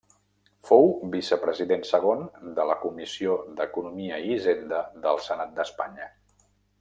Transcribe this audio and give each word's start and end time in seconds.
Fou 0.67 0.87
vicepresident 1.15 1.83
segon 1.89 2.23
de 2.59 2.65
la 2.69 2.77
Comissió 2.85 3.35
d'Economia 3.59 4.17
i 4.23 4.31
Hisenda 4.37 4.81
del 5.05 5.21
Senat 5.27 5.53
d'Espanya. 5.61 6.09